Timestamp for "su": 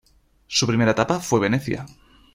0.47-0.65